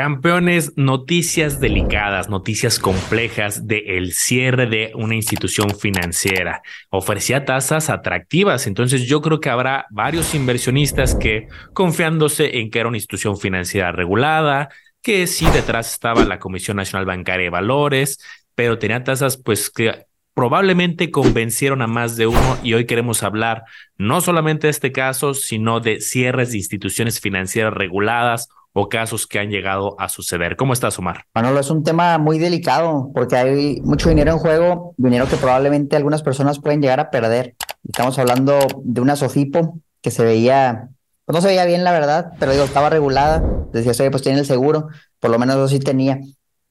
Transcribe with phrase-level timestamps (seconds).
[0.00, 6.62] Campeones, noticias delicadas, noticias complejas de el cierre de una institución financiera.
[6.88, 12.88] Ofrecía tasas atractivas, entonces yo creo que habrá varios inversionistas que confiándose en que era
[12.88, 14.70] una institución financiera regulada,
[15.02, 18.24] que sí detrás estaba la Comisión Nacional Bancaria de Valores,
[18.54, 23.64] pero tenía tasas pues que probablemente convencieron a más de uno y hoy queremos hablar
[23.98, 29.38] no solamente de este caso, sino de cierres de instituciones financieras reguladas o casos que
[29.38, 30.56] han llegado a suceder.
[30.56, 31.24] ¿Cómo estás, Omar?
[31.34, 35.96] Manolo, es un tema muy delicado porque hay mucho dinero en juego, dinero que probablemente
[35.96, 37.56] algunas personas pueden llegar a perder.
[37.86, 40.88] Estamos hablando de una Sofipo que se veía,
[41.24, 43.42] pues no se veía bien la verdad, pero digo, estaba regulada.
[43.72, 46.20] Decía, oye, pues tiene el seguro, por lo menos eso sí tenía.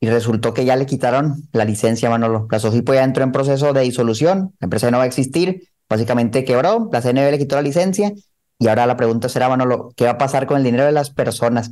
[0.02, 2.48] Y resultó que ya le quitaron la licencia, Manolo.
[2.50, 6.46] La Sofipo ya entró en proceso de disolución, la empresa no va a existir, básicamente
[6.46, 8.14] quebró, la CNB le quitó la licencia
[8.62, 11.12] y ahora la pregunta será, Manolo, ¿qué va a pasar con el dinero de las
[11.12, 11.72] personas?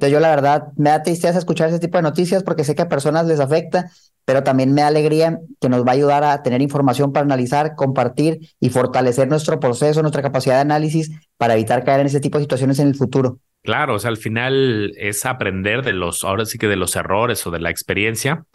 [0.00, 2.80] Entonces yo la verdad me da tristeza escuchar ese tipo de noticias porque sé que
[2.80, 3.90] a personas les afecta,
[4.24, 7.74] pero también me da alegría que nos va a ayudar a tener información para analizar,
[7.74, 12.38] compartir y fortalecer nuestro proceso, nuestra capacidad de análisis para evitar caer en ese tipo
[12.38, 13.40] de situaciones en el futuro.
[13.62, 17.46] Claro, o sea, al final es aprender de los, ahora sí que de los errores
[17.46, 18.46] o de la experiencia.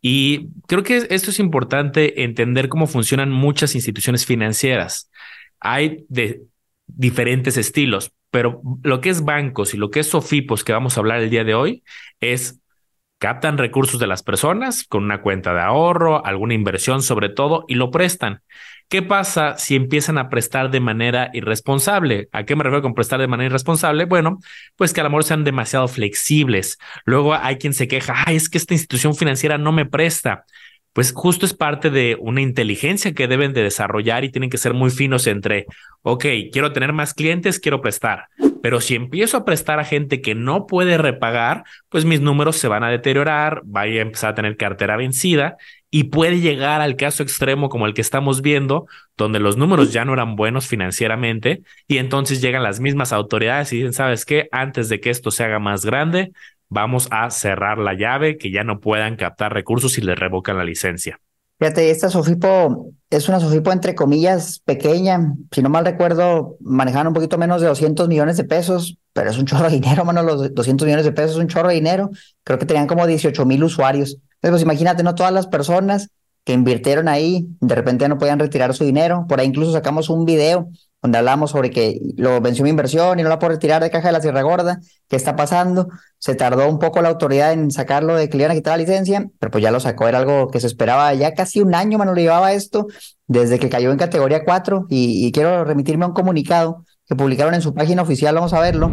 [0.00, 5.10] Y creo que esto es importante entender cómo funcionan muchas instituciones financieras.
[5.58, 6.42] Hay de
[6.86, 11.00] diferentes estilos, pero lo que es bancos y lo que es Sofipos que vamos a
[11.00, 11.84] hablar el día de hoy
[12.20, 12.60] es
[13.16, 17.76] captan recursos de las personas con una cuenta de ahorro, alguna inversión sobre todo y
[17.76, 18.42] lo prestan.
[18.90, 22.28] ¿Qué pasa si empiezan a prestar de manera irresponsable?
[22.30, 24.04] ¿A qué me refiero con prestar de manera irresponsable?
[24.04, 24.38] Bueno,
[24.76, 26.76] pues que a lo mejor sean demasiado flexibles.
[27.06, 30.44] Luego hay quien se queja, es que esta institución financiera no me presta
[30.96, 34.72] pues justo es parte de una inteligencia que deben de desarrollar y tienen que ser
[34.72, 35.66] muy finos entre,
[36.00, 38.28] ok, quiero tener más clientes, quiero prestar,
[38.62, 42.68] pero si empiezo a prestar a gente que no puede repagar, pues mis números se
[42.68, 45.58] van a deteriorar, vaya a empezar a tener cartera vencida
[45.90, 48.86] y puede llegar al caso extremo como el que estamos viendo,
[49.18, 53.76] donde los números ya no eran buenos financieramente y entonces llegan las mismas autoridades y
[53.76, 54.48] dicen, ¿sabes qué?
[54.50, 56.32] Antes de que esto se haga más grande,
[56.68, 60.64] vamos a cerrar la llave, que ya no puedan captar recursos y les revocan la
[60.64, 61.20] licencia.
[61.58, 65.34] Fíjate, esta Sofipo es una Sofipo entre comillas pequeña.
[65.50, 69.38] Si no mal recuerdo, manejaban un poquito menos de 200 millones de pesos, pero es
[69.38, 70.22] un chorro de dinero, mano.
[70.22, 72.10] Los 200 millones de pesos es un chorro de dinero.
[72.44, 74.18] Creo que tenían como 18 mil usuarios.
[74.42, 76.10] Entonces, pues imagínate, no todas las personas
[76.44, 79.24] que invirtieron ahí, de repente no podían retirar su dinero.
[79.28, 80.70] Por ahí incluso sacamos un video
[81.06, 84.08] donde hablamos sobre que lo venció mi inversión y no la puedo retirar de caja
[84.08, 85.86] de la Sierra Gorda, ¿qué está pasando?
[86.18, 88.78] Se tardó un poco la autoridad en sacarlo de que le iban a quitar la
[88.78, 91.96] licencia, pero pues ya lo sacó, era algo que se esperaba ya casi un año,
[91.96, 92.88] mano, lo llevaba esto,
[93.28, 97.62] desde que cayó en categoría 4 y, quiero remitirme a un comunicado que publicaron en
[97.62, 98.90] su página oficial, vamos a verlo,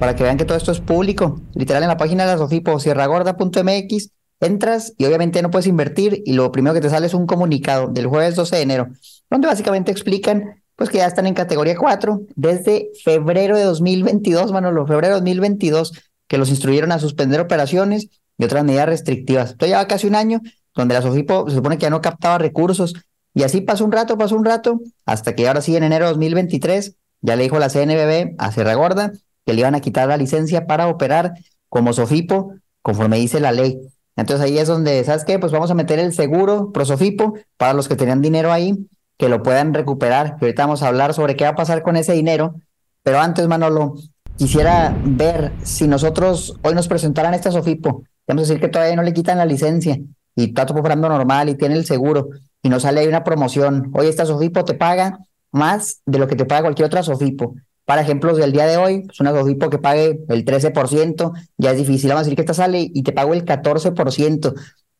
[0.00, 2.80] para que vean que todo esto es público, literal en la página de la Sofipo,
[2.80, 7.26] sierragorda.mx, entras y obviamente no puedes invertir y lo primero que te sale es un
[7.26, 8.88] comunicado del jueves 12 de enero,
[9.30, 14.86] donde básicamente explican pues que ya están en categoría 4 desde febrero de 2022, Manolo,
[14.86, 15.92] febrero de 2022,
[16.26, 19.50] que los instruyeron a suspender operaciones y otras medidas restrictivas.
[19.50, 20.40] Esto lleva casi un año
[20.74, 22.94] donde la Sofipo se supone que ya no captaba recursos
[23.34, 26.10] y así pasó un rato, pasó un rato, hasta que ahora sí en enero de
[26.12, 29.12] 2023 ya le dijo la CNBB a Sierra Gorda
[29.44, 31.32] que le iban a quitar la licencia para operar
[31.68, 33.78] como Sofipo conforme dice la ley.
[34.16, 35.38] Entonces ahí es donde, ¿sabes qué?
[35.38, 38.86] Pues vamos a meter el seguro pro Sofipo para los que tenían dinero ahí
[39.22, 40.36] que lo puedan recuperar.
[40.36, 42.56] Que ahorita vamos a hablar sobre qué va a pasar con ese dinero.
[43.04, 43.94] Pero antes, Manolo,
[44.36, 48.02] quisiera ver si nosotros hoy nos presentaran esta Sofipo.
[48.26, 49.96] Vamos a decir que todavía no le quitan la licencia
[50.34, 52.30] y está operando normal y tiene el seguro
[52.64, 53.92] y nos sale ahí una promoción.
[53.94, 55.20] Hoy esta Sofipo te paga
[55.52, 57.54] más de lo que te paga cualquier otra Sofipo.
[57.84, 61.70] Para ejemplos del día de hoy, es pues una Sofipo que pague el 13%, ya
[61.70, 62.08] es difícil.
[62.08, 64.54] Vamos a decir que esta sale y te pago el 14%.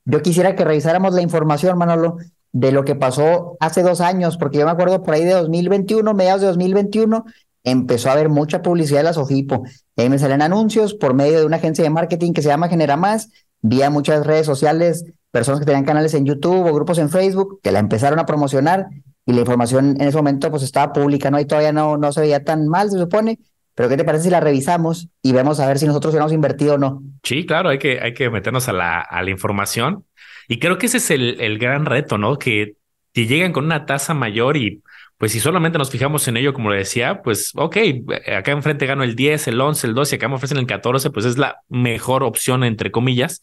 [0.05, 2.19] Yo quisiera que revisáramos la información, Manolo,
[2.53, 6.15] de lo que pasó hace dos años, porque yo me acuerdo por ahí de 2021,
[6.15, 7.25] mediados de 2021,
[7.65, 9.63] empezó a haber mucha publicidad de la Sofipo.
[9.97, 12.69] Y ahí me salen anuncios por medio de una agencia de marketing que se llama
[12.69, 13.31] Genera Más,
[13.63, 17.73] vía muchas redes sociales, personas que tenían canales en YouTube o grupos en Facebook que
[17.73, 18.87] la empezaron a promocionar
[19.25, 21.41] y la información en ese momento pues estaba pública, ¿no?
[21.41, 23.39] Y todavía no, no se veía tan mal, se supone,
[23.75, 26.75] pero ¿qué te parece si la revisamos y vemos a ver si nosotros hubiéramos invertido
[26.75, 27.03] o no?
[27.23, 30.05] Sí, claro, hay que, hay que meternos a la, a la información.
[30.49, 32.39] Y creo que ese es el, el gran reto, ¿no?
[32.39, 32.75] Que
[33.13, 34.83] te llegan con una tasa mayor y
[35.23, 37.77] pues si solamente nos fijamos en ello, como le decía, pues ok,
[38.37, 41.27] acá enfrente gano el 10, el 11, el 12, acá me ofrecen el 14, pues
[41.27, 43.41] es la mejor opción, entre comillas.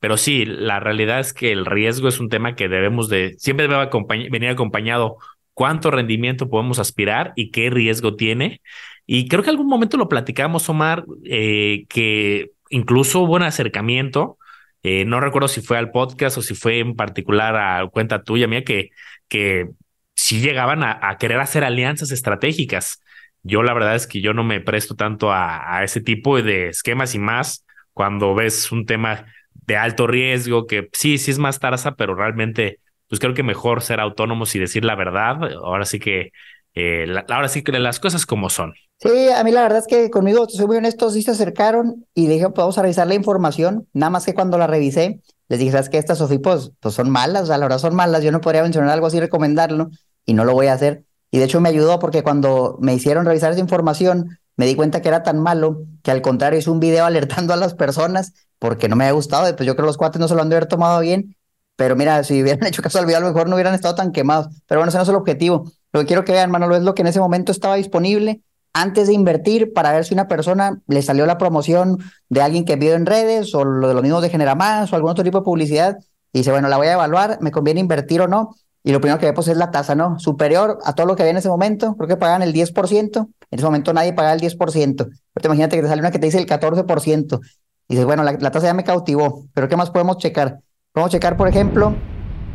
[0.00, 3.68] Pero sí, la realidad es que el riesgo es un tema que debemos de, siempre
[3.68, 3.88] debe
[4.30, 5.16] venir acompañado
[5.54, 8.60] cuánto rendimiento podemos aspirar y qué riesgo tiene.
[9.06, 14.36] Y creo que algún momento lo platicamos, Omar, eh, que incluso hubo un acercamiento,
[14.84, 18.46] eh, no recuerdo si fue al podcast o si fue en particular a cuenta tuya
[18.46, 18.90] mía, que,
[19.28, 19.70] que
[20.14, 23.02] sí llegaban a, querer hacer alianzas estratégicas.
[23.42, 27.14] Yo la verdad es que yo no me presto tanto a, ese tipo de esquemas
[27.14, 27.64] y más
[27.94, 32.80] cuando ves un tema de alto riesgo que sí, sí es más tarsa, pero realmente
[33.08, 35.38] pues creo que mejor ser autónomos y decir la verdad.
[35.62, 36.32] Ahora sí que
[36.74, 38.74] eh, ahora sí que las cosas como son.
[39.04, 42.26] Sí, a mí la verdad es que conmigo, soy muy honesto, sí se acercaron y
[42.26, 43.86] dije, pues vamos a revisar la información.
[43.92, 45.98] Nada más que cuando la revisé, les dije, ¿sabes qué?
[45.98, 48.22] Estas Sofipos pues son malas, a la verdad son malas.
[48.22, 49.90] Yo no podría mencionar algo así recomendarlo
[50.24, 51.04] y no lo voy a hacer.
[51.30, 55.02] Y de hecho me ayudó porque cuando me hicieron revisar esa información, me di cuenta
[55.02, 58.88] que era tan malo que al contrario hice un video alertando a las personas porque
[58.88, 59.54] no me había gustado.
[59.54, 61.36] Pues yo creo que los cuates no se lo han de haber tomado bien.
[61.76, 64.12] Pero mira, si hubieran hecho caso al video, a lo mejor no hubieran estado tan
[64.12, 64.48] quemados.
[64.66, 65.70] Pero bueno, ese no es el objetivo.
[65.92, 68.40] Lo que quiero que vean, Manolo, es lo que en ese momento estaba disponible
[68.74, 71.98] antes de invertir para ver si una persona le salió la promoción
[72.28, 74.96] de alguien que vio en redes o lo de los mismos de Genera Más o
[74.96, 75.96] algún otro tipo de publicidad
[76.32, 78.56] y dice, bueno, la voy a evaluar, me conviene invertir o no.
[78.82, 80.18] Y lo primero que ve pues es la tasa, ¿no?
[80.18, 83.28] Superior a todo lo que había en ese momento, creo que pagan el 10%, en
[83.50, 84.96] ese momento nadie pagaba el 10%.
[84.96, 87.40] Pero imagínate que te sale una que te dice el 14%.
[87.88, 90.58] Y dices, bueno, la, la tasa ya me cautivó, pero ¿qué más podemos checar?
[90.92, 91.94] Podemos checar, por ejemplo,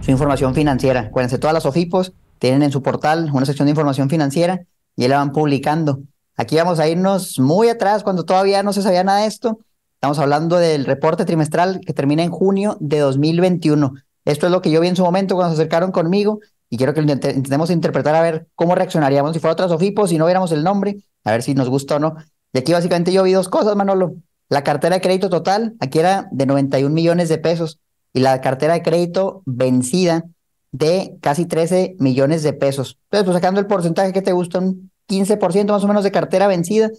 [0.01, 0.99] su información financiera.
[1.01, 4.65] Acuérdense, todas las OFIPOS tienen en su portal una sección de información financiera
[4.99, 6.01] y la van publicando.
[6.35, 9.59] Aquí vamos a irnos muy atrás cuando todavía no se sabía nada de esto.
[9.93, 13.93] Estamos hablando del reporte trimestral que termina en junio de 2021.
[14.25, 16.93] Esto es lo que yo vi en su momento cuando se acercaron conmigo y quiero
[16.93, 20.51] que lo intentemos interpretar a ver cómo reaccionaríamos si fuera otra Sofipo, si no viéramos
[20.51, 22.17] el nombre, a ver si nos gusta o no.
[22.51, 24.15] Y aquí básicamente yo vi dos cosas, Manolo.
[24.49, 27.79] La cartera de crédito total, aquí era de 91 millones de pesos
[28.11, 30.25] y la cartera de crédito vencida
[30.71, 32.97] de casi 13 millones de pesos.
[33.05, 36.47] Entonces, pues sacando el porcentaje que te gusta, un 15% más o menos de cartera
[36.47, 36.89] vencida,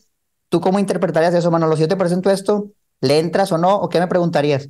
[0.49, 1.77] ¿tú cómo interpretarías eso, Manolo?
[1.77, 2.71] Si yo te presento esto,
[3.01, 3.77] ¿le entras o no?
[3.77, 4.69] ¿O qué me preguntarías?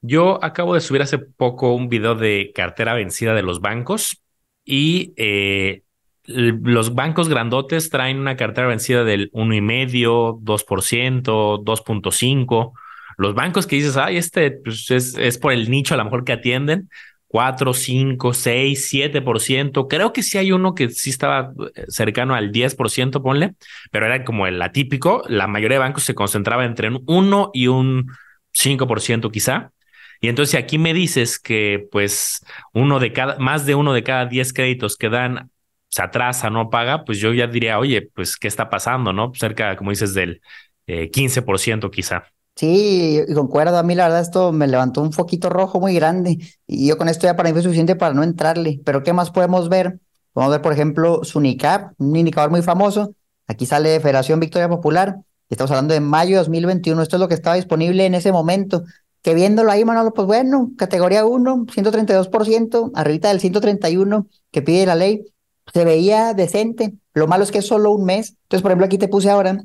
[0.00, 4.22] Yo acabo de subir hace poco un video de cartera vencida de los bancos
[4.64, 5.82] y eh,
[6.24, 12.72] los bancos grandotes traen una cartera vencida del 1,5, 2%, 2.5
[13.20, 16.24] los bancos que dices, ay, este pues, es, es por el nicho a lo mejor
[16.24, 16.88] que atienden,
[17.30, 19.86] 4, 5, 6, 7%.
[19.88, 23.54] Creo que sí hay uno que sí estaba eh, cercano al 10%, ponle,
[23.92, 25.22] pero era como el atípico.
[25.28, 28.10] La mayoría de bancos se concentraba entre un 1 y un
[28.52, 29.72] 5% quizá.
[30.20, 34.26] Y entonces aquí me dices que pues uno de cada, más de uno de cada
[34.26, 35.50] 10 créditos que dan
[35.88, 39.12] se atrasa, no paga, pues yo ya diría, oye, pues, ¿qué está pasando?
[39.12, 39.32] ¿No?
[39.34, 40.40] Cerca, como dices, del
[40.86, 42.24] 15% eh, quizá.
[42.56, 46.38] Sí, y concuerdo, a mí la verdad esto me levantó un foquito rojo muy grande
[46.66, 49.30] y yo con esto ya para mí fue suficiente para no entrarle, pero ¿qué más
[49.30, 49.98] podemos ver?
[50.34, 53.14] Podemos ver, por ejemplo, SUNICAP, un indicador muy famoso,
[53.46, 55.16] aquí sale Federación Victoria Popular,
[55.48, 58.84] estamos hablando de mayo de 2021, esto es lo que estaba disponible en ese momento,
[59.22, 64.96] que viéndolo ahí, Manolo, pues bueno, categoría 1, 132%, arribita del 131 que pide la
[64.96, 65.24] ley,
[65.72, 68.98] se veía decente, lo malo es que es solo un mes, entonces por ejemplo aquí
[68.98, 69.56] te puse ahora,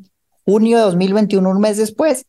[0.45, 2.25] junio de 2021, un mes después,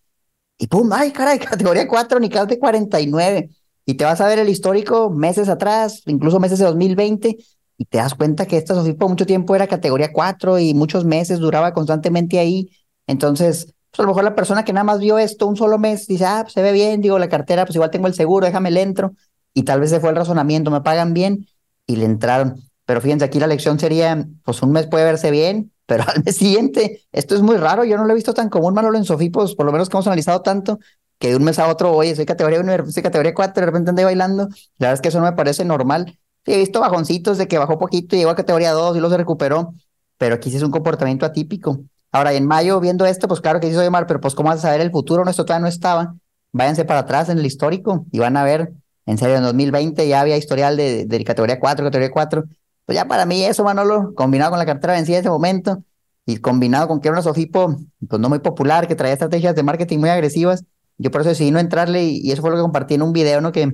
[0.59, 3.51] y pum, ay, caray, categoría 4, ni de 49.
[3.85, 7.37] Y te vas a ver el histórico meses atrás, incluso meses de 2020,
[7.79, 11.39] y te das cuenta que esta por mucho tiempo era categoría 4 y muchos meses
[11.39, 12.71] duraba constantemente ahí.
[13.07, 16.07] Entonces, pues a lo mejor la persona que nada más vio esto un solo mes
[16.07, 18.71] dice, ah, pues se ve bien, digo, la cartera, pues igual tengo el seguro, déjame
[18.71, 19.13] el entro.
[19.55, 21.47] Y tal vez se fue el razonamiento, me pagan bien
[21.87, 22.61] y le entraron.
[22.85, 26.37] Pero fíjense, aquí la lección sería, pues un mes puede verse bien, pero al mes
[26.37, 29.55] siguiente, esto es muy raro, yo no lo he visto tan común, Manolo, en Sofipos,
[29.55, 30.79] por lo menos que hemos analizado tanto,
[31.19, 33.91] que de un mes a otro, oye, soy categoría 1, soy categoría 4, de repente
[33.91, 36.19] andé bailando, la verdad es que eso no me parece normal.
[36.45, 39.13] Sí, he visto bajoncitos de que bajó poquito y llegó a categoría 2 y luego
[39.13, 39.75] se recuperó,
[40.19, 41.81] pero aquí sí es un comportamiento atípico.
[42.13, 44.59] Ahora, en mayo, viendo esto, pues claro que sí soy mal, pero pues cómo vas
[44.59, 46.15] a saber el futuro, no, esto todavía no estaba.
[46.53, 48.73] Váyanse para atrás en el histórico y van a ver,
[49.07, 52.45] en serio, en 2020 ya había historial de, de categoría 4, categoría 4,
[52.87, 55.83] pues ya para mí eso, Manolo, combinado con la cartera vencida en ese momento
[56.25, 57.77] y combinado con que era una Sofipo,
[58.09, 60.65] pues no muy popular, que traía estrategias de marketing muy agresivas,
[60.99, 63.41] yo por eso decidí no entrarle y, eso fue lo que compartí en un video,
[63.41, 63.53] ¿no?
[63.53, 63.71] Que,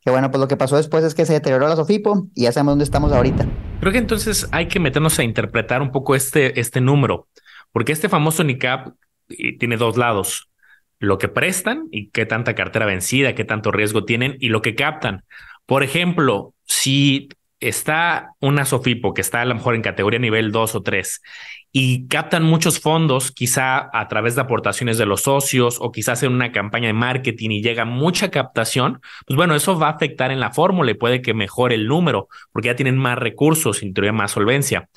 [0.00, 2.52] que bueno, pues lo que pasó después es que se deterioró la Sofipo y ya
[2.52, 3.46] sabemos dónde estamos ahorita.
[3.80, 7.28] Creo que entonces hay que meternos a interpretar un poco este, este número,
[7.72, 8.94] porque este famoso NICAP
[9.58, 10.50] tiene dos lados,
[10.98, 14.74] lo que prestan y qué tanta cartera vencida, qué tanto riesgo tienen y lo que
[14.74, 15.24] captan.
[15.66, 17.28] Por ejemplo, si
[17.60, 21.22] está una Sofipo que está a lo mejor en categoría nivel 2 o 3
[21.78, 26.32] y captan muchos fondos, quizá a través de aportaciones de los socios o quizás en
[26.32, 30.40] una campaña de marketing y llega mucha captación, pues bueno, eso va a afectar en
[30.40, 34.12] la fórmula y puede que mejore el número porque ya tienen más recursos, y teoría
[34.12, 34.88] más solvencia.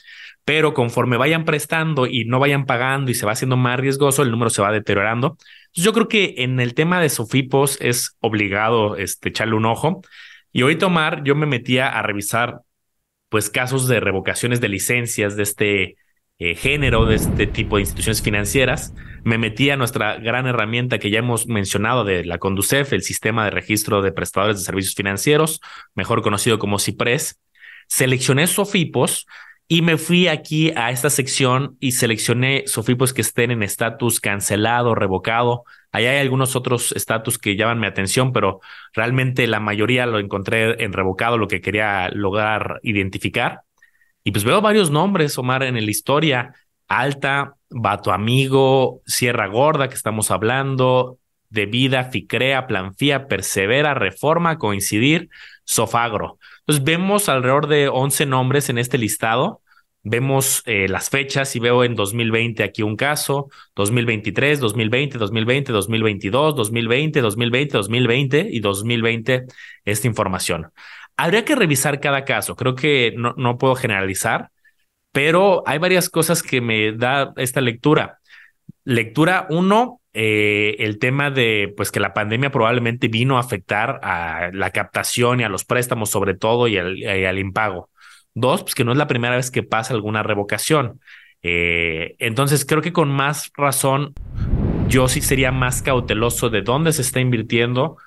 [0.46, 4.32] Pero conforme vayan prestando y no vayan pagando y se va haciendo más riesgoso, el
[4.32, 5.38] número se va deteriorando.
[5.74, 10.01] yo creo que en el tema de Sofipos es obligado este, echarle un ojo.
[10.51, 12.62] Y hoy tomar, yo me metía a revisar
[13.29, 15.98] pues casos de revocaciones de licencias de este
[16.39, 18.94] eh, género, de este tipo de instituciones financieras.
[19.24, 23.46] Me metí a nuestra gran herramienta que ya hemos mencionado de la Conducef, el sistema
[23.46, 25.62] de registro de prestadores de servicios financieros,
[25.96, 27.39] mejor conocido como CIPRES.
[27.88, 29.27] Seleccioné Sofipos
[29.68, 34.96] y me fui aquí a esta sección y seleccioné Sofipos que estén en estatus cancelado,
[34.96, 35.65] revocado.
[35.91, 38.62] Ahí hay algunos otros estatus que llaman mi atención, pero
[38.93, 43.62] realmente la mayoría lo encontré en revocado, lo que quería lograr identificar.
[44.24, 46.53] Y pues veo varios nombres, Omar, en la historia.
[46.88, 51.17] Alta, Bato Amigo, Sierra Gorda, que estamos hablando,
[51.50, 55.29] De Vida, Ficrea, Planfía, Persevera, Reforma, Coincidir,
[55.63, 56.39] Sofagro.
[56.60, 59.62] Entonces vemos alrededor de 11 nombres en este listado.
[60.03, 66.56] Vemos eh, las fechas y veo en 2020 aquí un caso, 2023, 2020, 2020, 2022,
[66.56, 69.46] 2020, 2020, 2020 y 2020
[69.86, 70.72] esta información.
[71.18, 72.56] Habría que revisar cada caso.
[72.56, 74.51] Creo que no, no puedo generalizar,
[75.12, 78.20] pero hay varias cosas que me da esta lectura.
[78.86, 84.50] Lectura uno, eh, el tema de pues que la pandemia probablemente vino a afectar a
[84.53, 87.89] la captación y a los préstamos sobre todo y al, impago.
[88.33, 91.00] Dos, pues que no es la primera vez que pasa alguna revocación.
[91.41, 94.13] Eh, entonces creo que con más razón
[94.88, 97.98] yo sí sería más cauteloso de dónde se está invirtiendo.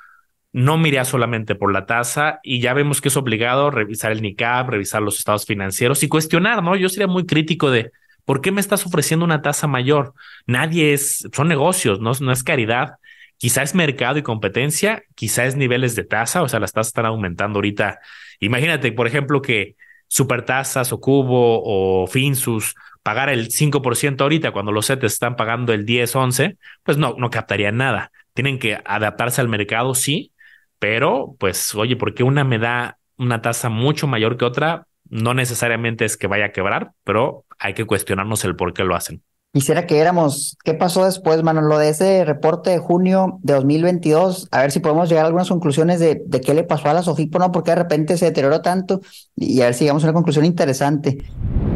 [0.52, 4.68] No miría solamente por la tasa y ya vemos que es obligado revisar el NICAP,
[4.68, 6.76] revisar los estados financieros y cuestionar, ¿no?
[6.76, 7.90] Yo sería muy crítico de
[8.24, 10.14] ¿Por qué me estás ofreciendo una tasa mayor?
[10.46, 12.96] Nadie es, son negocios, no, no es caridad.
[13.36, 17.06] Quizá es mercado y competencia, quizá es niveles de tasa, o sea, las tasas están
[17.06, 17.98] aumentando ahorita.
[18.38, 19.74] Imagínate, por ejemplo, que
[20.12, 25.86] Supertasas o Cubo o Finsus pagar el 5% ahorita cuando los CETES están pagando el
[25.86, 28.12] 10, 11, pues no, no captarían nada.
[28.34, 30.32] Tienen que adaptarse al mercado, sí,
[30.78, 34.86] pero pues, oye, ¿por qué una me da una tasa mucho mayor que otra?
[35.08, 38.94] No necesariamente es que vaya a quebrar, pero hay que cuestionarnos el por qué lo
[38.94, 39.22] hacen.
[39.52, 41.60] Quisiera que éramos, ¿qué pasó después, mano?
[41.60, 45.48] Lo de ese reporte de junio de 2022, a ver si podemos llegar a algunas
[45.48, 47.52] conclusiones de, de qué le pasó a la Sofipo, ¿no?
[47.52, 49.02] Porque de repente se deterioró tanto
[49.36, 51.18] y a ver si llegamos a una conclusión interesante.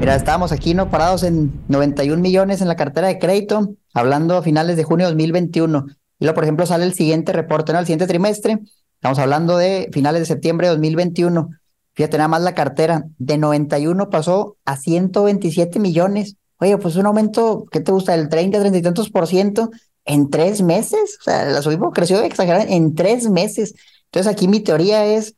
[0.00, 0.88] Mira, estábamos aquí, ¿no?
[0.88, 5.12] Parados en 91 millones en la cartera de crédito, hablando a finales de junio de
[5.12, 5.84] 2021.
[6.18, 7.78] Y luego, por ejemplo, sale el siguiente reporte, ¿no?
[7.78, 8.58] El siguiente trimestre,
[8.94, 11.50] estamos hablando de finales de septiembre de 2021
[11.96, 16.36] Fíjate, nada más la cartera de 91 pasó a 127 millones.
[16.58, 18.16] Oye, pues un aumento, ¿qué te gusta?
[18.16, 19.70] Del 30, 30 y tantos por ciento
[20.04, 21.18] en tres meses.
[21.20, 23.74] O sea, la Sofipo creció exagerado en tres meses.
[24.06, 25.34] Entonces aquí mi teoría es,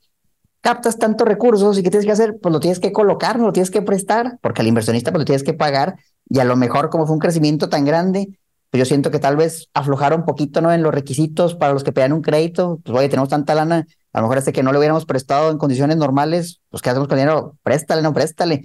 [0.61, 2.37] captas tantos recursos y ¿qué tienes que hacer?
[2.41, 5.25] Pues lo tienes que colocar, no lo tienes que prestar, porque al inversionista pues lo
[5.25, 5.97] tienes que pagar.
[6.29, 8.39] Y a lo mejor como fue un crecimiento tan grande,
[8.71, 10.73] pues yo siento que tal vez aflojaron un poquito, ¿no?
[10.73, 12.81] En los requisitos para los que pedan un crédito.
[12.85, 15.59] Pues oye, tenemos tanta lana, a lo mejor este que no le hubiéramos prestado en
[15.59, 17.57] condiciones normales, pues ¿qué hacemos con dinero?
[17.63, 18.63] Préstale, no préstale.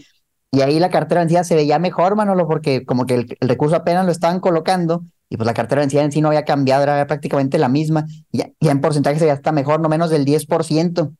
[0.53, 4.05] Y ahí la cartera vencida se veía mejor, Manolo, porque como que el, recurso apenas
[4.05, 7.57] lo estaban colocando y pues la cartera vencida en sí no había cambiado, era prácticamente
[7.57, 8.05] la misma.
[8.31, 11.12] Y ya, en porcentaje se hasta mejor, no menos del 10%.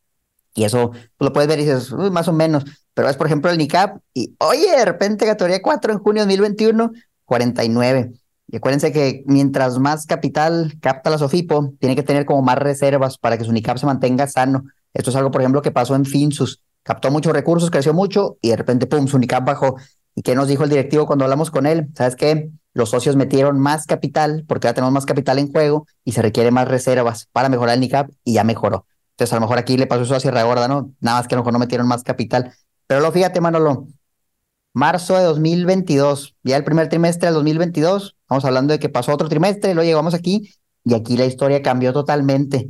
[0.54, 2.64] Y eso lo puedes ver y dices, más o menos.
[2.94, 6.28] Pero es, por ejemplo, el NICAP y, oye, de repente categoría 4 en junio de
[6.28, 6.92] 2021,
[7.26, 8.12] 49.
[8.50, 13.18] Y acuérdense que mientras más capital capta la Sofipo, tiene que tener como más reservas
[13.18, 14.66] para que su NICAP se mantenga sano.
[14.94, 16.62] Esto es algo, por ejemplo, que pasó en Finsus.
[16.84, 19.78] Captó muchos recursos, creció mucho y de repente, pum, su NICAP bajó.
[20.16, 21.88] ¿Y qué nos dijo el directivo cuando hablamos con él?
[21.96, 22.52] ¿Sabes qué?
[22.74, 26.52] Los socios metieron más capital porque ya tenemos más capital en juego y se requiere
[26.52, 28.86] más reservas para mejorar el NICAP y ya mejoró.
[29.12, 30.92] Entonces, a lo mejor aquí le pasó eso a Sierra Gorda, ¿no?
[31.00, 32.54] Nada más que a lo mejor no metieron más capital.
[32.88, 33.88] Pero lo fíjate, Manolo,
[34.74, 39.30] marzo de 2022, ya el primer trimestre del 2022, estamos hablando de que pasó otro
[39.30, 40.52] trimestre, lo llegamos aquí
[40.84, 42.70] y aquí la historia cambió totalmente.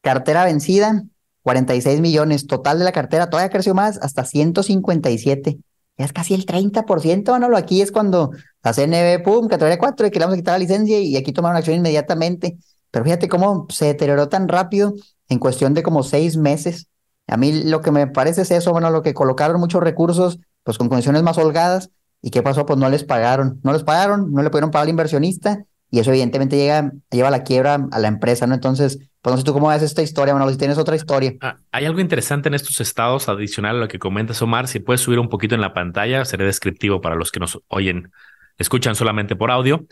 [0.00, 1.04] Cartera vencida,
[1.46, 5.58] 46 millones, total de la cartera todavía creció más, hasta 157.
[5.96, 8.32] Ya es casi el 30%, lo Aquí es cuando
[8.64, 11.32] la CNB, pum, categoría 4, y que le vamos a quitar la licencia y aquí
[11.32, 12.58] tomaron acción inmediatamente.
[12.90, 14.94] Pero fíjate cómo se deterioró tan rápido
[15.28, 16.88] en cuestión de como seis meses.
[17.28, 20.78] A mí lo que me parece es eso, bueno, lo que colocaron muchos recursos pues
[20.78, 21.90] con condiciones más holgadas
[22.22, 22.66] ¿Y qué pasó?
[22.66, 25.64] Pues no les pagaron, no les pagaron, no le pudieron pagar al inversionista
[25.96, 28.54] y eso evidentemente llega, lleva a la quiebra a la empresa, ¿no?
[28.54, 31.32] Entonces, pues no sé tú cómo ves esta historia, bueno, si tienes otra historia.
[31.40, 35.00] Ah, hay algo interesante en estos estados, adicional a lo que comentas, Omar, si puedes
[35.00, 38.12] subir un poquito en la pantalla, seré descriptivo para los que nos oyen,
[38.58, 39.86] escuchan solamente por audio.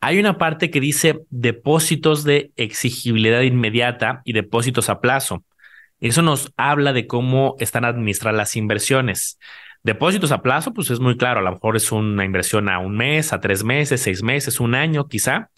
[0.00, 5.44] Hay una parte que dice depósitos de exigibilidad inmediata y depósitos a plazo.
[6.00, 9.38] Eso nos habla de cómo están administradas las inversiones.
[9.82, 12.96] Depósitos a plazo, pues es muy claro, a lo mejor es una inversión a un
[12.96, 15.50] mes, a tres meses, seis meses, un año quizá,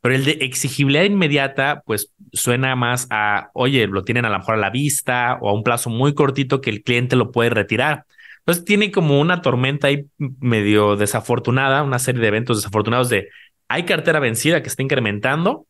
[0.00, 4.54] pero el de exigibilidad inmediata, pues suena más a, oye, lo tienen a lo mejor
[4.54, 8.04] a la vista o a un plazo muy cortito que el cliente lo puede retirar.
[8.38, 13.28] Entonces tiene como una tormenta ahí medio desafortunada, una serie de eventos desafortunados de
[13.68, 15.66] hay cartera vencida que está incrementando,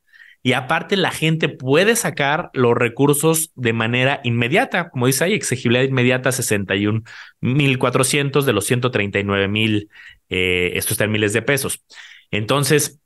[0.47, 4.91] y aparte, la gente puede sacar los recursos de manera inmediata.
[4.91, 9.91] Como dice ahí, exigibilidad inmediata 61.400 de los 139 mil,
[10.29, 11.83] eh, estos están miles de pesos.
[12.31, 13.00] Entonces,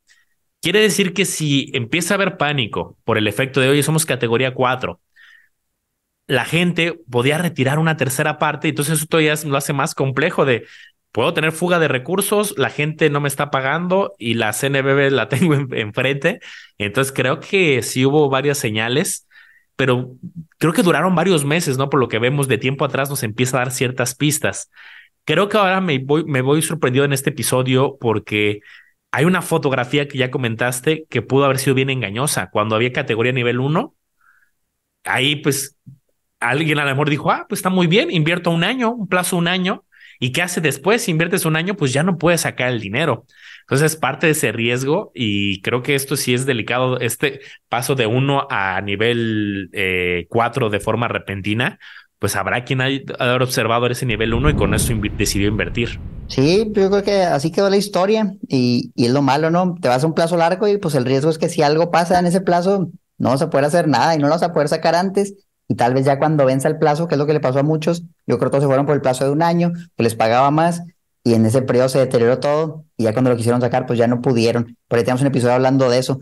[0.61, 4.53] quiere decir que si empieza a haber pánico por el efecto de hoy, somos categoría
[4.53, 5.01] 4,
[6.27, 10.67] la gente podía retirar una tercera parte, entonces eso todavía lo hace más complejo de
[11.13, 15.29] puedo tener fuga de recursos, la gente no me está pagando y la CNBB la
[15.29, 16.41] tengo enfrente.
[16.79, 19.27] Entonces creo que sí hubo varias señales,
[19.77, 20.13] pero
[20.59, 21.89] creo que duraron varios meses, ¿no?
[21.91, 24.71] Por lo que vemos de tiempo atrás nos empieza a dar ciertas pistas.
[25.25, 28.61] Creo que ahora me voy, me voy sorprendido en este episodio porque
[29.13, 32.51] hay una fotografía que ya comentaste que pudo haber sido bien engañosa.
[32.51, 33.95] Cuando había categoría nivel 1,
[35.05, 35.77] ahí pues
[36.41, 39.37] alguien a lo mejor dijo, ah, pues está muy bien, invierto un año, un plazo
[39.37, 39.85] un año
[40.23, 41.03] ¿Y qué hace después?
[41.03, 43.25] Si inviertes un año, pues ya no puedes sacar el dinero.
[43.63, 47.95] Entonces es parte de ese riesgo y creo que esto sí es delicado, este paso
[47.95, 51.79] de uno a nivel eh, cuatro de forma repentina,
[52.19, 53.01] pues habrá quien haya
[53.41, 55.99] observado ese nivel uno y con eso decidió invertir.
[56.29, 59.75] Sí, yo creo que así quedó la historia y, y es lo malo, ¿no?
[59.81, 62.19] Te vas a un plazo largo y pues el riesgo es que si algo pasa
[62.19, 64.69] en ese plazo, no vas a poder hacer nada y no lo vas a poder
[64.69, 65.35] sacar antes
[65.71, 67.63] y tal vez ya cuando venza el plazo, que es lo que le pasó a
[67.63, 70.17] muchos, yo creo que todos se fueron por el plazo de un año, que les
[70.17, 70.83] pagaba más
[71.23, 74.09] y en ese periodo se deterioró todo y ya cuando lo quisieron sacar, pues ya
[74.09, 74.77] no pudieron.
[74.89, 76.19] Por ahí tenemos un episodio hablando de eso.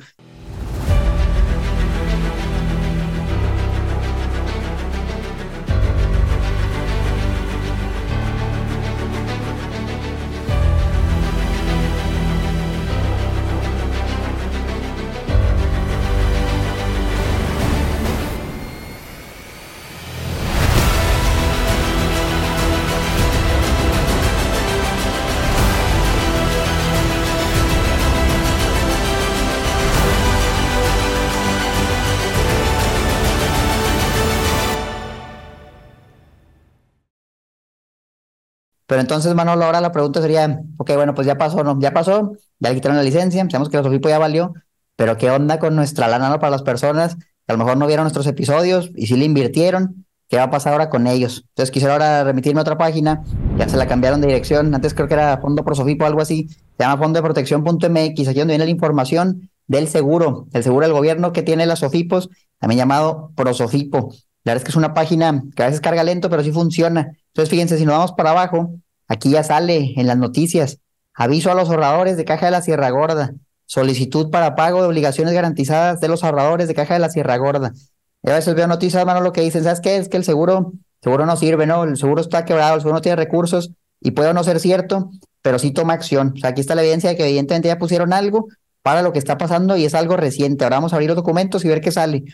[38.88, 41.78] Pero entonces, Manolo, ahora la pregunta sería, ok, bueno, pues ya pasó, ¿no?
[41.78, 44.54] Ya pasó, ya le quitaron la licencia, sabemos que la Sofipo ya valió,
[44.96, 48.04] pero ¿qué onda con nuestra lana para las personas que a lo mejor no vieron
[48.04, 50.06] nuestros episodios y sí le invirtieron?
[50.26, 51.44] ¿Qué va a pasar ahora con ellos?
[51.50, 53.22] Entonces quisiera ahora remitirme a otra página,
[53.58, 56.48] ya se la cambiaron de dirección, antes creo que era Fondo Prosofipo o algo así,
[56.48, 60.94] se llama Fondo de Protección.mx, aquí donde viene la información del seguro, el seguro del
[60.94, 64.14] gobierno que tiene las Sofipos, también llamado Prosofipo.
[64.48, 67.12] La verdad es que es una página que a veces carga lento, pero sí funciona.
[67.26, 70.78] Entonces, fíjense, si nos vamos para abajo, aquí ya sale en las noticias.
[71.12, 73.34] Aviso a los ahorradores de Caja de la Sierra Gorda.
[73.66, 77.74] Solicitud para pago de obligaciones garantizadas de los ahorradores de Caja de la Sierra Gorda.
[78.22, 79.98] Y a veces veo noticias, hermano, lo que dicen, ¿sabes qué?
[79.98, 81.84] Es que el seguro, seguro no sirve, ¿no?
[81.84, 85.10] El seguro está quebrado, el seguro no tiene recursos y puede no ser cierto,
[85.42, 86.32] pero sí toma acción.
[86.34, 88.48] O sea, aquí está la evidencia de que evidentemente ya pusieron algo
[88.80, 90.64] para lo que está pasando y es algo reciente.
[90.64, 92.24] Ahora vamos a abrir los documentos y ver qué sale.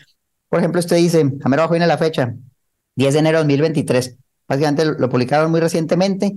[0.49, 2.35] Por ejemplo, usted dice, a mero abajo viene la fecha,
[2.95, 4.17] 10 de enero de 2023.
[4.47, 6.35] Básicamente lo publicaron muy recientemente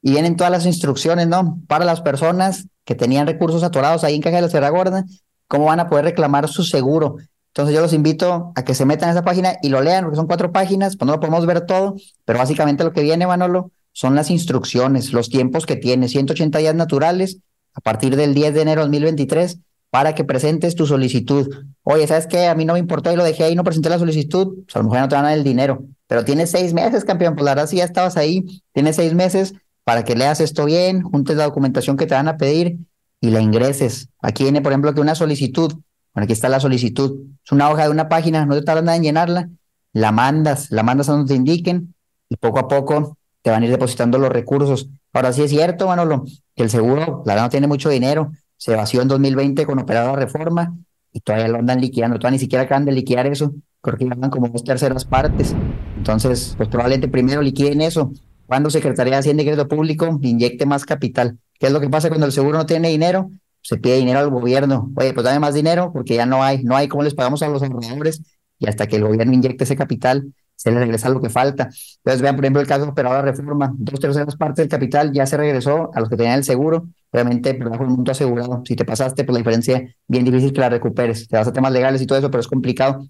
[0.00, 1.60] y vienen todas las instrucciones, ¿no?
[1.66, 5.04] Para las personas que tenían recursos atorados ahí en Caja de la Sierra Gorda,
[5.48, 7.16] cómo van a poder reclamar su seguro.
[7.48, 10.16] Entonces yo los invito a que se metan a esa página y lo lean, porque
[10.16, 13.72] son cuatro páginas, pues no lo podemos ver todo, pero básicamente lo que viene, Manolo,
[13.92, 17.38] son las instrucciones, los tiempos que tiene, 180 días naturales
[17.74, 19.58] a partir del 10 de enero de 2023
[19.90, 21.48] para que presentes tu solicitud.
[21.82, 22.46] Oye, ¿sabes qué?
[22.46, 24.80] A mí no me importó y lo dejé ahí, no presenté la solicitud, pues a
[24.80, 27.44] lo mejor no te van a dar el dinero, pero tienes seis meses, campeón, pues
[27.44, 31.36] la verdad si ya estabas ahí, tienes seis meses para que leas esto bien, juntes
[31.36, 32.78] la documentación que te van a pedir
[33.20, 34.08] y la ingreses.
[34.20, 35.72] Aquí viene, por ejemplo, que una solicitud,
[36.14, 38.96] bueno, aquí está la solicitud, es una hoja de una página, no te tardas nada
[38.96, 39.48] en llenarla,
[39.94, 41.94] la mandas, la mandas a donde te indiquen
[42.28, 44.90] y poco a poco te van a ir depositando los recursos.
[45.12, 46.24] Ahora sí es cierto, Manolo,
[46.54, 50.14] que el seguro, la verdad, no tiene mucho dinero, se vació en 2020 con operada
[50.14, 50.76] reforma
[51.12, 54.30] y todavía lo andan liquidando, todavía ni siquiera acaban de liquidar eso, creo que andan
[54.30, 55.54] como dos terceras partes.
[55.96, 58.12] Entonces, pues probablemente primero liquiden eso
[58.46, 61.38] cuando Secretaría de Hacienda y Crédito Público inyecte más capital.
[61.58, 63.30] ¿Qué es lo que pasa cuando el seguro no tiene dinero?
[63.62, 64.90] Se pide dinero al gobierno.
[64.96, 67.48] Oye, pues dame más dinero porque ya no hay, no hay cómo les pagamos a
[67.48, 68.22] los ahorradores
[68.58, 71.68] y hasta que el gobierno inyecte ese capital, se le regresa lo que falta.
[71.98, 75.24] Entonces, vean, por ejemplo, el caso de Operadora Reforma, dos terceras partes del capital ya
[75.24, 78.62] se regresó a los que tenían el seguro, obviamente el mundo asegurado.
[78.66, 81.28] Si te pasaste, pues la diferencia bien difícil que la recuperes.
[81.28, 83.06] Te vas a temas legales y todo eso, pero es complicado.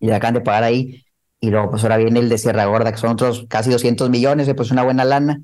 [0.00, 1.04] Y le acaban de pagar ahí.
[1.40, 4.52] Y luego, pues ahora viene el de Sierra Gorda, que son otros casi 200 millones,
[4.54, 5.42] pues una buena lana.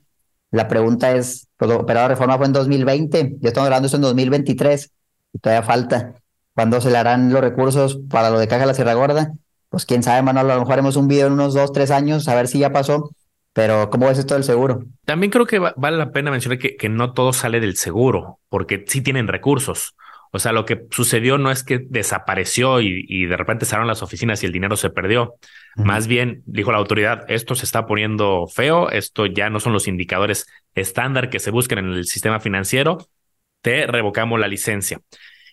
[0.50, 4.92] La pregunta es, pues Operadora Reforma fue en 2020, ya estamos hablando esto en 2023,
[5.32, 6.14] y todavía falta.
[6.54, 9.32] ¿Cuándo se le harán los recursos para lo de Caja de la Sierra Gorda?
[9.68, 12.28] pues quién sabe, Manuel, a lo mejor haremos un video en unos dos, tres años,
[12.28, 13.10] a ver si ya pasó.
[13.56, 14.84] Pero, ¿cómo es esto del seguro?
[15.06, 18.84] También creo que vale la pena mencionar que, que no todo sale del seguro, porque
[18.86, 19.96] sí tienen recursos.
[20.30, 24.02] O sea, lo que sucedió no es que desapareció y, y de repente cerraron las
[24.02, 25.36] oficinas y el dinero se perdió.
[25.74, 29.88] Más bien, dijo la autoridad, esto se está poniendo feo, esto ya no son los
[29.88, 33.08] indicadores estándar que se buscan en el sistema financiero,
[33.62, 35.00] te revocamos la licencia.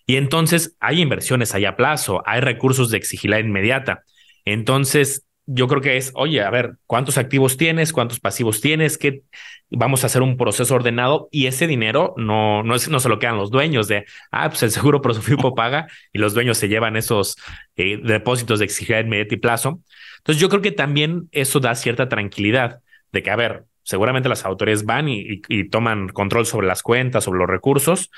[0.05, 4.03] Y entonces hay inversiones ahí a plazo, hay recursos de exigilidad inmediata.
[4.43, 7.91] Entonces, yo creo que es, oye, a ver, ¿cuántos activos tienes?
[7.91, 8.97] ¿Cuántos pasivos tienes?
[8.97, 9.23] ¿Qué?
[9.69, 13.19] Vamos a hacer un proceso ordenado y ese dinero no, no, es, no se lo
[13.19, 16.95] quedan los dueños de, ah, pues el seguro Prosofipo paga y los dueños se llevan
[16.95, 17.35] esos
[17.75, 19.81] eh, depósitos de exigilidad inmediata y plazo.
[20.19, 22.79] Entonces, yo creo que también eso da cierta tranquilidad
[23.11, 27.25] de que, a ver, seguramente las autoridades van y, y toman control sobre las cuentas,
[27.25, 28.09] sobre los recursos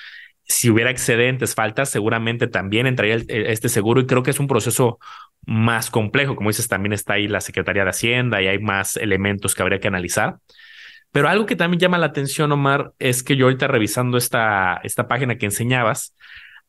[0.47, 4.99] si hubiera excedentes, faltas, seguramente también entraría este seguro y creo que es un proceso
[5.45, 6.35] más complejo.
[6.35, 9.79] Como dices, también está ahí la Secretaría de Hacienda y hay más elementos que habría
[9.79, 10.37] que analizar.
[11.11, 15.07] Pero algo que también llama la atención, Omar, es que yo ahorita revisando esta, esta
[15.07, 16.15] página que enseñabas,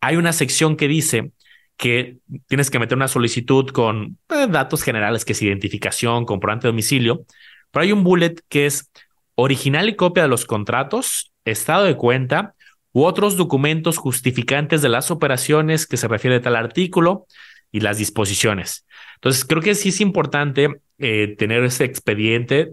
[0.00, 1.32] hay una sección que dice
[1.76, 6.72] que tienes que meter una solicitud con eh, datos generales, que es identificación, comprobante de
[6.72, 7.26] domicilio,
[7.70, 8.90] pero hay un bullet que es
[9.34, 12.54] original y copia de los contratos, estado de cuenta,
[12.96, 17.26] u otros documentos justificantes de las operaciones que se refiere a tal artículo
[17.70, 18.86] y las disposiciones.
[19.16, 22.72] Entonces, creo que sí es importante eh, tener ese expediente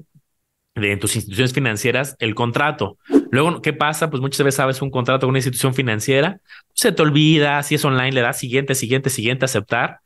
[0.75, 2.97] de en tus instituciones financieras, el contrato.
[3.31, 4.09] Luego, ¿qué pasa?
[4.09, 6.39] Pues muchas veces sabes un contrato con una institución financiera,
[6.73, 9.99] se te olvida, si es online, le das siguiente, siguiente, siguiente, aceptar.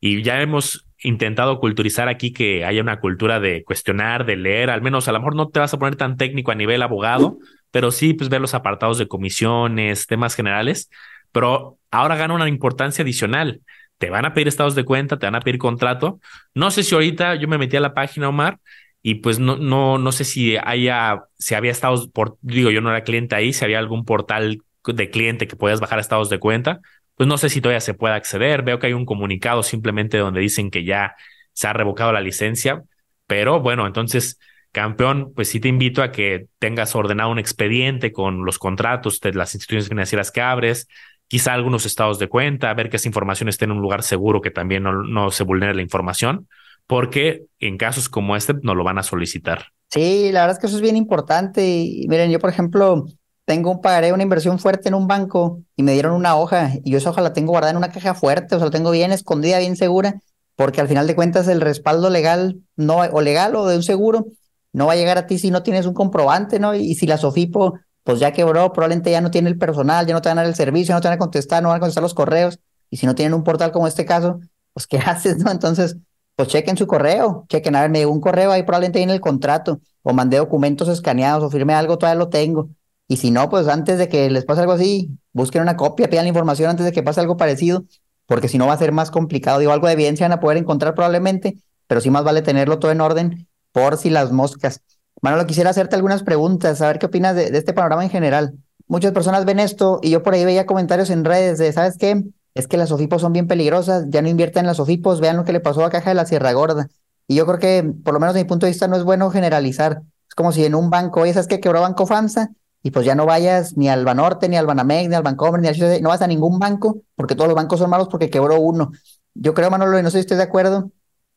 [0.00, 4.82] Y ya hemos intentado culturizar aquí que haya una cultura de cuestionar, de leer, al
[4.82, 7.38] menos a lo mejor no te vas a poner tan técnico a nivel abogado,
[7.72, 10.88] pero sí, pues ver los apartados de comisiones, temas generales,
[11.32, 13.62] pero ahora gana una importancia adicional.
[13.98, 16.20] Te van a pedir estados de cuenta, te van a pedir contrato.
[16.54, 18.58] No sé si ahorita yo me metí a la página, Omar,
[19.02, 22.90] y pues no, no, no sé si haya, si había estados, por, digo, yo no
[22.90, 26.80] era cliente ahí, si había algún portal de cliente que puedas bajar estados de cuenta,
[27.16, 28.62] pues no sé si todavía se puede acceder.
[28.62, 31.14] Veo que hay un comunicado simplemente donde dicen que ya
[31.52, 32.82] se ha revocado la licencia,
[33.26, 34.38] pero bueno, entonces
[34.72, 39.34] Campeón, pues sí te invito a que tengas ordenado un expediente con los contratos de
[39.34, 40.88] las instituciones financieras que abres,
[41.28, 44.50] quizá algunos estados de cuenta, ver que esa información esté en un lugar seguro que
[44.50, 46.48] también no, se vulnere la información,
[46.86, 49.66] porque en casos como este no lo van a solicitar.
[49.90, 51.66] Sí, la verdad es que eso es bien importante.
[51.66, 53.04] Y miren, yo, por ejemplo,
[53.44, 56.90] tengo un pagaré, una inversión fuerte en un banco y me dieron una hoja y
[56.90, 59.12] yo esa hoja la tengo guardada en una caja fuerte, o sea, la tengo bien
[59.12, 60.20] escondida, bien segura,
[60.56, 64.26] porque al final de cuentas el respaldo legal no o legal o de un seguro
[64.72, 66.74] no va a llegar a ti si no tienes un comprobante, ¿no?
[66.74, 70.22] Y, si la Sofipo, pues ya quebró, probablemente ya no tiene el personal, ya no
[70.22, 72.02] te van a dar el servicio, no te van a contestar, no van a contestar
[72.02, 72.58] los correos.
[72.90, 74.40] Y si no tienen un portal como este caso,
[74.72, 75.50] pues ¿qué haces, no?
[75.50, 75.96] Entonces,
[76.36, 79.20] pues chequen su correo, chequen, a ver, me llegó un correo, ahí probablemente viene el
[79.20, 82.70] contrato, o mandé documentos escaneados, o firmé algo, todavía lo tengo.
[83.08, 86.24] Y si no, pues antes de que les pase algo así, busquen una copia, pidan
[86.24, 87.84] la información antes de que pase algo parecido,
[88.26, 89.58] porque si no va a ser más complicado.
[89.58, 92.90] Digo, algo de evidencia van a poder encontrar probablemente, pero sí más vale tenerlo todo
[92.90, 94.80] en orden por si las moscas.
[95.20, 98.54] Manolo, quisiera hacerte algunas preguntas, a ver qué opinas de, este panorama en general.
[98.88, 102.24] Muchas personas ven esto y yo por ahí veía comentarios en redes de, ¿sabes qué?
[102.54, 105.44] Es que las sofipos son bien peligrosas, ya no invierten en las sofipos, vean lo
[105.44, 106.88] que le pasó a Caja de la Sierra Gorda.
[107.28, 109.30] Y yo creo que, por lo menos desde mi punto de vista, no es bueno
[109.30, 110.02] generalizar.
[110.28, 111.60] Es como si en un banco, oye, ¿sabes qué?
[111.60, 112.50] Quebró Banco FAMSA
[112.82, 115.68] y pues ya no vayas ni al Banorte, ni al Banamex, ni al Bancomer, ni
[115.68, 118.90] al no vas a ningún banco porque todos los bancos son malos porque quebró uno.
[119.34, 120.90] Yo creo, Manolo, y no sé si estoy de acuerdo,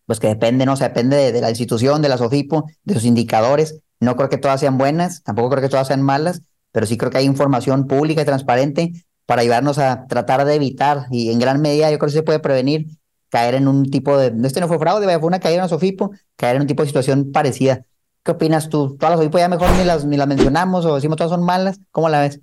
[0.06, 0.74] pues que depende, ¿no?
[0.74, 3.82] O sea, depende de, la institución, de la SOFIPO, de sus indicadores.
[4.00, 6.42] No creo que todas sean buenas, tampoco creo que todas sean malas,
[6.72, 8.94] pero sí creo que hay información pública y transparente
[9.26, 12.40] para ayudarnos a tratar de evitar, y en gran medida yo creo que se puede
[12.40, 12.88] prevenir
[13.30, 16.12] caer en un tipo de, este no fue fraude, fue una caída en la SOFIPO,
[16.36, 17.84] caer en un tipo de situación parecida.
[18.24, 18.96] ¿Qué opinas tú?
[18.98, 21.80] ¿Todas las SOFIPO ya mejor ni las, ni las mencionamos o decimos todas son malas?
[21.92, 22.40] ¿Cómo la ves?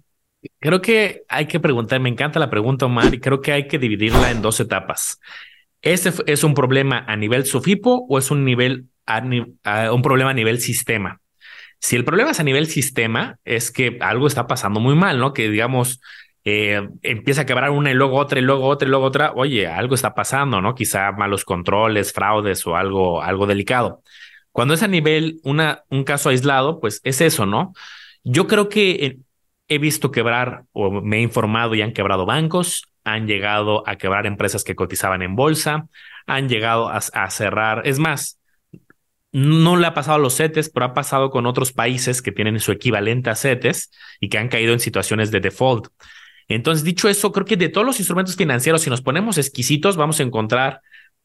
[0.58, 3.78] Creo que hay que preguntar, me encanta la pregunta, Omar, y creo que hay que
[3.78, 5.18] dividirla en dos etapas.
[5.82, 10.60] ¿Ese es un problema a nivel SOFIPO o es un, nivel un problema a nivel
[10.60, 11.20] sistema?
[11.80, 15.32] Si el problema es a nivel sistema, es que algo está pasando muy mal, ¿no?
[15.32, 16.00] Que digamos,
[16.44, 19.32] eh, empieza a quebrar una y luego otra y luego otra y luego otra.
[19.34, 20.76] Oye, algo está pasando, ¿no?
[20.76, 24.02] Quizá malos controles, fraudes o algo, algo delicado.
[24.52, 27.72] Cuando es a nivel una, un caso aislado, pues es eso, ¿no?
[28.22, 29.18] Yo creo que
[29.66, 34.26] he visto quebrar o me he informado y han quebrado bancos, han llegado a quebrar
[34.26, 35.88] empresas que cotizaban en bolsa,
[36.26, 37.82] han llegado a, cerrar.
[37.86, 38.38] Es más,
[39.32, 42.60] no le ha pasado a los CETES, pero ha pasado con otros países que tienen
[42.60, 45.88] su equivalente a CETES y que han caído en situaciones de default.
[46.48, 50.20] Entonces, dicho eso, creo que de todos los instrumentos financieros, si nos ponemos exquisitos, vamos
[50.20, 50.82] a encontrar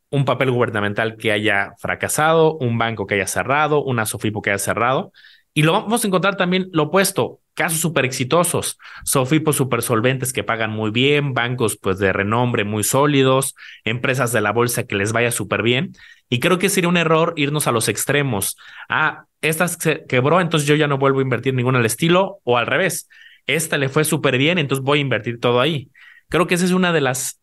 [0.09, 4.59] un papel gubernamental que haya fracasado, un banco que haya cerrado, una SOFIPO que haya
[4.59, 5.11] cerrado.
[5.53, 10.43] Y lo vamos a encontrar también lo opuesto, casos súper exitosos, Sofipos súper solventes que
[10.43, 15.11] pagan muy bien, bancos pues de renombre muy sólidos, empresas de la bolsa que les
[15.11, 15.93] vaya súper bien.
[16.29, 18.57] Y creo que sería un error irnos a los extremos.
[18.89, 22.59] Ah, esta se quebró, entonces yo ya no vuelvo a invertir ninguna al estilo, o
[22.59, 23.09] al revés,
[23.47, 25.89] esta le fue súper bien, entonces voy a invertir todo ahí.
[26.29, 27.41] Creo que esa es una de las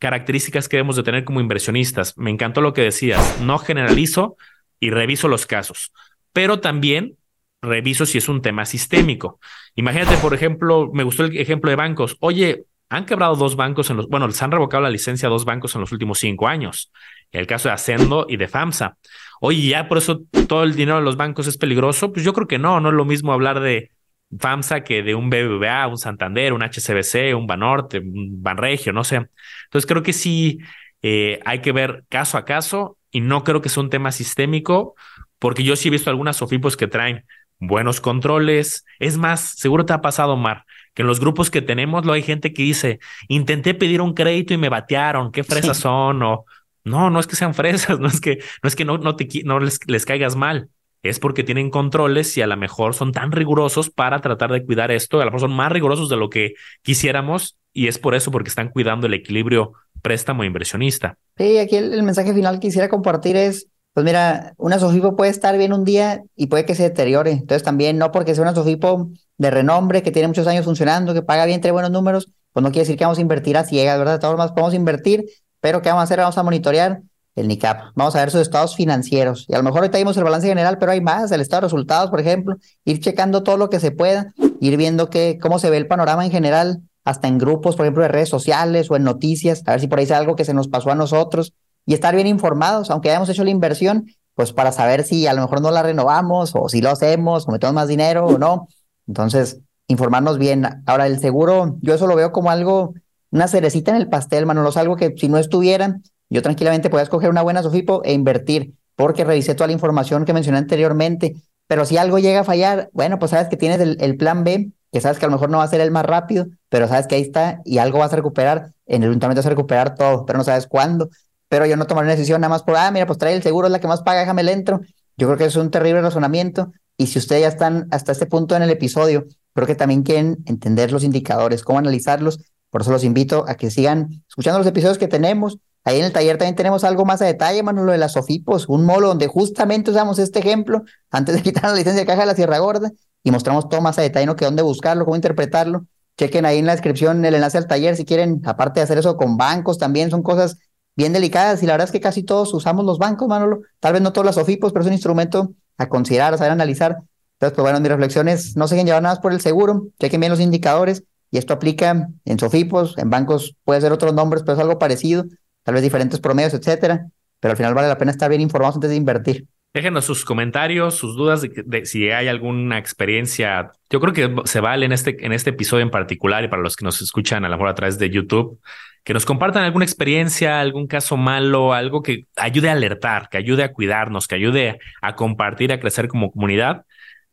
[0.00, 2.18] características que debemos de tener como inversionistas.
[2.18, 4.36] Me encantó lo que decías, no generalizo
[4.80, 5.92] y reviso los casos,
[6.32, 7.16] pero también
[7.62, 9.40] reviso si es un tema sistémico.
[9.76, 12.16] Imagínate, por ejemplo, me gustó el ejemplo de bancos.
[12.20, 15.44] Oye, han quebrado dos bancos en los, bueno, les han revocado la licencia a dos
[15.44, 16.92] bancos en los últimos cinco años.
[17.30, 18.98] El caso de Ascendo y de FAMSA.
[19.40, 22.12] Oye, ya por eso todo el dinero de los bancos es peligroso.
[22.12, 23.92] Pues yo creo que no, no es lo mismo hablar de
[24.38, 29.16] FAMSA que de un BBVA, un Santander, un HCBC, un Banorte, un Banregio, no sé.
[29.64, 30.58] Entonces creo que sí
[31.00, 34.94] eh, hay que ver caso a caso y no creo que sea un tema sistémico,
[35.38, 37.24] porque yo sí he visto algunas SOFIPOS que traen
[37.62, 38.84] buenos controles.
[38.98, 42.22] Es más, seguro te ha pasado, Mar, que en los grupos que tenemos lo hay
[42.22, 42.98] gente que dice,
[43.28, 46.44] intenté pedir un crédito y me batearon, qué fresas son, o
[46.84, 49.28] no, no es que sean fresas, no es que no, es que no, no, te,
[49.44, 50.68] no les, les caigas mal.
[51.02, 54.92] Es porque tienen controles y a lo mejor son tan rigurosos para tratar de cuidar
[54.92, 58.30] esto, a lo mejor son más rigurosos de lo que quisiéramos y es por eso
[58.30, 61.16] porque están cuidando el equilibrio préstamo inversionista.
[61.36, 65.30] Sí, aquí el, el mensaje final que quisiera compartir es, pues mira, una SOFIPO puede
[65.30, 67.32] estar bien un día y puede que se deteriore.
[67.32, 71.22] Entonces también no porque sea una SOFIPO de renombre, que tiene muchos años funcionando, que
[71.22, 73.98] paga bien, tiene buenos números, pues no quiere decir que vamos a invertir a ciegas,
[73.98, 74.18] ¿verdad?
[74.18, 75.26] Todas formas podemos invertir,
[75.60, 76.18] pero ¿qué vamos a hacer?
[76.20, 77.02] Vamos a monitorear
[77.34, 77.92] el NICAP.
[77.94, 79.46] Vamos a ver sus estados financieros.
[79.48, 81.66] Y a lo mejor ahorita vimos el balance general, pero hay más, el estado de
[81.66, 85.70] resultados, por ejemplo, ir checando todo lo que se pueda, ir viendo que, cómo se
[85.70, 89.04] ve el panorama en general, hasta en grupos, por ejemplo, de redes sociales o en
[89.04, 91.52] noticias, a ver si por ahí es algo que se nos pasó a nosotros
[91.86, 95.42] y estar bien informados, aunque hayamos hecho la inversión, pues para saber si a lo
[95.42, 98.68] mejor no la renovamos o si lo hacemos o metemos más dinero o no.
[99.06, 100.66] Entonces, informarnos bien.
[100.86, 102.94] Ahora, el seguro, yo eso lo veo como algo,
[103.30, 107.02] una cerecita en el pastel, Manolo, es algo que si no estuvieran, yo tranquilamente podía
[107.02, 111.36] escoger una buena Sofipo e invertir, porque revisé toda la información que mencioné anteriormente.
[111.66, 114.72] Pero si algo llega a fallar, bueno, pues sabes que tienes el, el plan B,
[114.90, 117.06] que sabes que a lo mejor no va a ser el más rápido, pero sabes
[117.06, 118.72] que ahí está y algo vas a recuperar.
[118.86, 121.08] En el ayuntamiento vas a recuperar todo, pero no sabes cuándo
[121.52, 123.66] pero yo no tomaré una decisión nada más por, ah, mira, pues trae el seguro,
[123.66, 124.80] es la que más paga, déjame el entro.
[125.18, 126.72] Yo creo que es un terrible razonamiento.
[126.96, 130.38] Y si ustedes ya están hasta este punto en el episodio, creo que también quieren
[130.46, 132.38] entender los indicadores, cómo analizarlos.
[132.70, 135.58] Por eso los invito a que sigan escuchando los episodios que tenemos.
[135.84, 138.70] Ahí en el taller también tenemos algo más a detalle, mano, lo de las SOFIPOS,
[138.70, 142.28] un molo donde justamente usamos este ejemplo antes de quitar la licencia de caja de
[142.28, 144.36] la Sierra Gorda y mostramos todo más a detalle, ¿no?
[144.36, 145.84] Que dónde buscarlo, cómo interpretarlo.
[146.16, 149.18] Chequen ahí en la descripción el enlace al taller si quieren, aparte de hacer eso
[149.18, 150.56] con bancos, también son cosas
[150.96, 153.62] bien delicadas y la verdad es que casi todos usamos los bancos, Manolo.
[153.80, 156.98] Tal vez no todos los SOFIPOS, pero es un instrumento a considerar, a saber analizar.
[157.34, 160.20] Entonces, pues bueno, mis reflexiones no se dejen llevar nada más por el seguro, chequen
[160.20, 164.54] bien los indicadores y esto aplica en SOFIPOS, en bancos puede ser otros nombres, pero
[164.54, 165.24] es algo parecido,
[165.62, 167.08] tal vez diferentes promedios, etcétera,
[167.40, 169.46] pero al final vale la pena estar bien informados antes de invertir.
[169.74, 173.72] Déjenos sus comentarios, sus dudas de, si hay alguna experiencia.
[173.88, 176.76] Yo creo que se vale en este, en este episodio en particular y para los
[176.76, 178.60] que nos escuchan a lo mejor a través de YouTube,
[179.04, 183.64] que nos compartan alguna experiencia, algún caso malo, algo que ayude a alertar, que ayude
[183.64, 186.84] a cuidarnos, que ayude a compartir, a crecer como comunidad.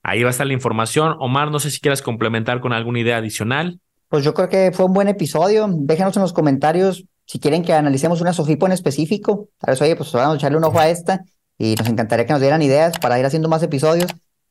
[0.01, 1.15] Ahí va a estar la información.
[1.19, 3.79] Omar, no sé si quieras complementar con alguna idea adicional.
[4.08, 5.67] Pues yo creo que fue un buen episodio.
[5.69, 9.49] Déjenos en los comentarios si quieren que analicemos una Sofipo en específico.
[9.60, 11.23] Tal vez, oye, pues vamos a echarle un ojo a esta
[11.60, 14.10] y nos encantaría que nos dieran ideas para ir haciendo más episodios,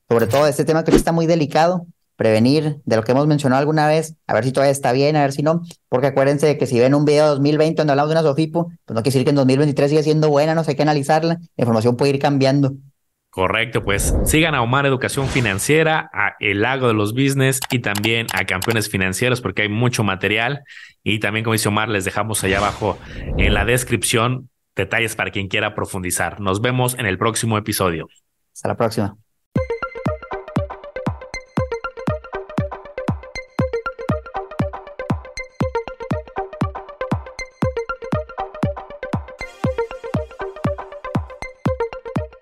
[0.09, 1.87] sobre todo este tema que está muy delicado
[2.19, 5.21] prevenir de lo que hemos mencionado alguna vez, a ver si todavía está bien, a
[5.21, 8.11] ver si no, porque acuérdense de que si ven un video de 2020 donde hablamos
[8.11, 10.75] de una SOFIPO, pues no quiere decir que en 2023 siga siendo buena, no sé,
[10.75, 12.73] que analizarla, la información puede ir cambiando.
[13.31, 18.27] Correcto, pues sigan a Omar Educación Financiera, a El Lago de los Business y también
[18.35, 20.65] a Campeones Financieros porque hay mucho material
[21.05, 22.99] y también como dice Omar les dejamos allá abajo
[23.37, 26.41] en la descripción detalles para quien quiera profundizar.
[26.41, 28.09] Nos vemos en el próximo episodio.
[28.53, 29.17] Hasta la próxima.